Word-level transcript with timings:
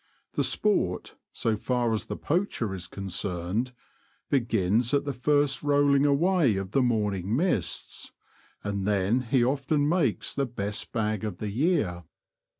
The 0.33 0.43
sport, 0.43 1.15
so 1.31 1.55
far 1.55 1.93
as 1.93 2.05
the 2.05 2.17
poacher 2.17 2.73
is 2.73 2.87
concerned, 2.87 3.71
begins 4.31 4.95
at 4.95 5.05
the 5.05 5.13
first 5.13 5.61
rolling 5.61 6.07
away 6.07 6.55
of 6.55 6.71
the 6.71 6.81
morning 6.81 7.35
mists; 7.35 8.11
and 8.63 8.87
then 8.87 9.21
he 9.21 9.45
often 9.45 9.87
makes 9.87 10.33
the 10.33 10.47
best 10.47 10.91
bag 10.91 11.23
of 11.23 11.37
the 11.37 11.51
year. 11.51 12.03